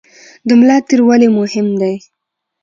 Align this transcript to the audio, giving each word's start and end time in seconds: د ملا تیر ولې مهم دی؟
د 0.47 0.49
ملا 0.59 0.77
تیر 0.87 1.01
ولې 1.07 1.27
مهم 1.39 1.67
دی؟ 1.81 1.95